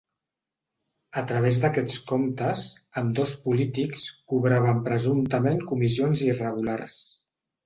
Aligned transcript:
A 1.19 1.21
través 1.31 1.59
d’aquests 1.65 1.97
comptes, 2.11 2.63
ambdós 3.03 3.35
polítics, 3.43 4.07
cobraven 4.35 4.81
presumptament 4.89 5.63
comissions 5.75 6.25
irregulars. 6.31 6.99